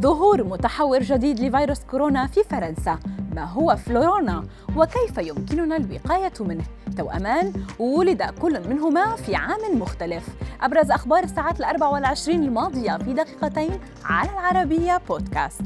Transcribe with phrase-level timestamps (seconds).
[0.00, 2.98] ظهور متحور جديد لفيروس كورونا في فرنسا.
[3.34, 4.44] ما هو فلورونا؟
[4.76, 6.64] وكيف يمكننا الوقاية منه؟
[6.96, 10.28] توأمان ولد كل منهما في عام مختلف.
[10.60, 15.62] أبرز أخبار الساعات الأربع والعشرين الماضية في دقيقتين على العربية بودكاست.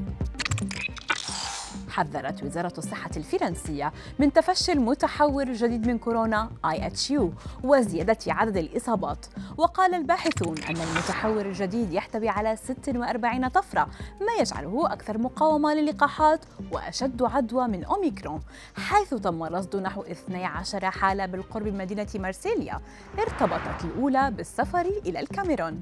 [1.93, 7.23] حذرت وزارة الصحة الفرنسية من تفشي المتحور الجديد من كورونا IHU
[7.65, 9.27] وزيادة عدد الإصابات.
[9.57, 13.89] وقال الباحثون أن المتحور الجديد يحتوي على 46 طفرة
[14.21, 16.41] ما يجعله أكثر مقاومة للقاحات
[16.73, 18.41] وأشد عدوى من أوميكرون
[18.77, 22.81] حيث تم رصد نحو 12 حالة بالقرب من مدينة مارسيليا
[23.19, 25.81] ارتبطت الأولى بالسفر إلى الكاميرون.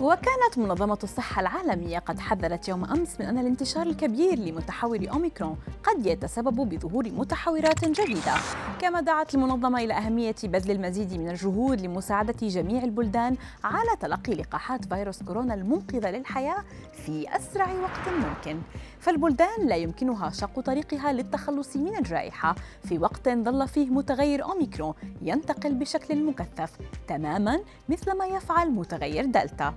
[0.00, 6.06] وكانت منظمة الصحة العالمية قد حذرت يوم أمس من أن الانتشار الكبير لمتحور أوميكرون قد
[6.06, 8.34] يتسبب بظهور متحورات جديدة.
[8.80, 14.84] كما دعت المنظمة إلى أهمية بذل المزيد من الجهود لمساعدة جميع البلدان على تلقي لقاحات
[14.84, 18.60] فيروس كورونا المنقذة للحياة في أسرع وقت ممكن.
[19.00, 22.54] فالبلدان لا يمكنها شق طريقها للتخلص من الجائحة
[22.84, 26.72] في وقت ظل فيه متغير أوميكرون ينتقل بشكل مكثف
[27.08, 29.74] تماما مثل ما يفعل متغير دلتا.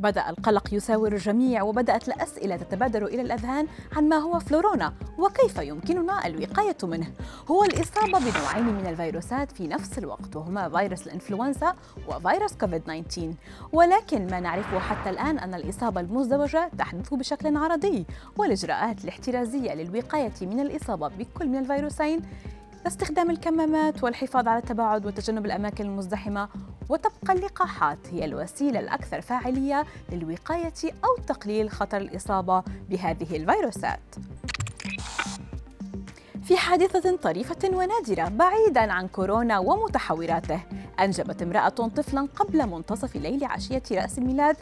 [0.00, 6.26] بدأ القلق يساور الجميع وبدأت الأسئلة تتبادر إلى الأذهان عن ما هو فلورونا وكيف يمكننا
[6.26, 7.12] الوقاية منه.
[7.50, 11.74] هو الإصابة بنوعين من الفيروسات في نفس الوقت وهما فيروس الإنفلونزا
[12.08, 13.34] وفيروس كوفيد 19
[13.72, 18.06] ولكن ما نعرفه حتى الآن أن الإصابة المزدوجة تحدث بشكل عرضي
[18.36, 22.20] والإجراءات الاحترازية للوقاية من الإصابة بكل من الفيروسين
[22.86, 26.48] استخدام الكمامات والحفاظ على التباعد وتجنب الأماكن المزدحمة
[26.90, 30.72] وتبقى اللقاحات هي الوسيلة الأكثر فاعلية للوقاية
[31.04, 34.00] أو تقليل خطر الإصابة بهذه الفيروسات.
[36.50, 40.60] في حادثة طريفة ونادرة بعيدا عن كورونا ومتحوراته.
[41.00, 44.56] أنجبت امرأة طفلا قبل منتصف ليل عشية رأس الميلاد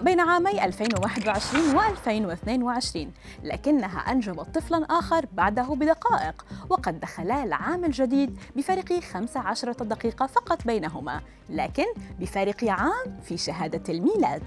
[0.00, 3.12] بين عامي 2021 و 2022
[3.44, 11.20] لكنها أنجبت طفلا آخر بعده بدقائق وقد دخلا العام الجديد بفارق 15 دقيقة فقط بينهما
[11.50, 11.86] لكن
[12.18, 14.42] بفارق عام في شهادة الميلاد.